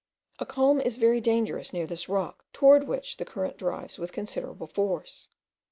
[0.39, 4.65] A calm is very dangerous near this rock, towards which the current drives with considerable
[4.65, 5.27] force.